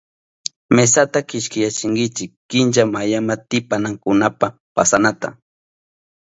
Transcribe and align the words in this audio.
Mesata 0.75 1.19
kichkiyachinki 1.29 2.25
kincha 2.49 2.83
mayanmaatipanankunapa 2.93 4.47
pasanata. 4.75 5.29